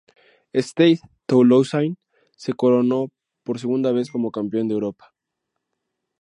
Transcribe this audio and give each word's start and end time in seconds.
Stade 0.55 1.03
Toulousain 1.27 1.93
se 2.35 2.53
coronó 2.53 3.01
por 3.43 3.59
segunda 3.59 3.91
vez 3.97 4.07
como 4.09 4.31
Campeón 4.37 4.67
de 4.67 4.73
Europa. 4.77 5.13